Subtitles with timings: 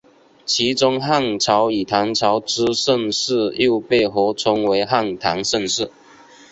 [0.47, 5.91] 其中汉朝与唐朝之盛世又被合称为汉唐盛世。